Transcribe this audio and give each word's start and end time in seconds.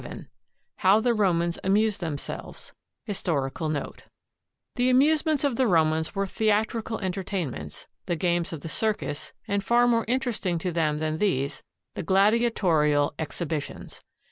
VII 0.03 0.25
HOW 0.77 0.99
THE 0.99 1.13
ROMANS 1.13 1.59
AMUSED 1.63 1.99
THEMSELVES 2.01 2.73
HISTORICAL 3.05 3.69
NOTE 3.69 4.05
The 4.75 4.89
amusements 4.89 5.43
of 5.43 5.57
the 5.57 5.67
Romans 5.67 6.15
were 6.15 6.25
theatrical 6.25 6.97
entertain 7.01 7.51
ments, 7.51 7.85
the 8.07 8.15
games 8.15 8.51
of 8.51 8.61
the 8.61 8.67
circus, 8.67 9.31
and, 9.47 9.63
far 9.63 9.87
more 9.87 10.05
interesting 10.07 10.57
to 10.57 10.71
them 10.71 10.97
than 10.97 11.19
these, 11.19 11.61
the 11.93 12.01
gladiatorial 12.01 13.13
exhibitions. 13.19 14.01